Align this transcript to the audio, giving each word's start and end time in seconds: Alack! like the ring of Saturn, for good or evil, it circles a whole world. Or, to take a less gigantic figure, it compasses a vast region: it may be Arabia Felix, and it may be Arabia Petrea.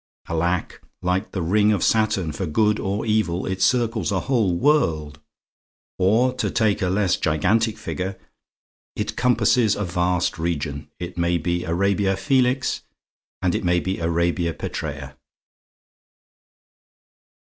Alack! 0.27 0.81
like 1.03 1.31
the 1.31 1.43
ring 1.43 1.71
of 1.71 1.83
Saturn, 1.83 2.31
for 2.31 2.47
good 2.47 2.79
or 2.79 3.05
evil, 3.05 3.45
it 3.45 3.61
circles 3.61 4.11
a 4.11 4.21
whole 4.21 4.57
world. 4.57 5.19
Or, 5.99 6.33
to 6.37 6.49
take 6.49 6.81
a 6.81 6.89
less 6.89 7.17
gigantic 7.17 7.77
figure, 7.77 8.19
it 8.95 9.15
compasses 9.15 9.75
a 9.75 9.85
vast 9.85 10.39
region: 10.39 10.89
it 10.97 11.19
may 11.19 11.37
be 11.37 11.65
Arabia 11.65 12.17
Felix, 12.17 12.81
and 13.43 13.53
it 13.53 13.63
may 13.63 13.79
be 13.79 13.99
Arabia 13.99 14.55
Petrea. 14.55 15.17